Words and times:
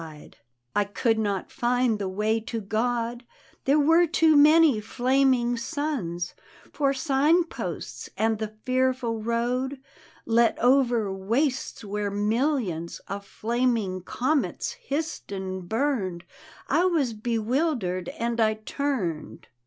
D,gt,, 0.03 0.07
erihyGOOgle 0.07 0.19
■ 0.19 0.23
The 0.23 0.29
Ghost" 0.29 0.37
I 0.81 0.85
could 0.85 1.19
not 1.19 1.51
Had 1.61 1.99
the 1.99 2.09
way 2.09 2.39
to 2.39 2.59
God; 2.59 3.23
There 3.65 3.79
were 3.79 4.07
too 4.07 4.35
many 4.35 4.79
flaming 4.81 5.57
suns 5.57 6.33
For 6.73 6.91
signposts, 6.91 8.09
and 8.17 8.39
the 8.39 8.55
fearful 8.63 9.21
road 9.21 9.79
Led 10.25 10.57
over 10.57 11.13
wastes 11.13 11.83
where 11.85 12.09
millions 12.09 12.97
Of 13.07 13.27
flaming 13.27 14.01
comets 14.01 14.71
hissed 14.71 15.31
and 15.31 15.69
burned— 15.69 16.23
I 16.67 16.85
was 16.85 17.13
bewildered 17.13 18.09
and 18.09 18.39
I 18.39 18.55
turned. 18.55 19.49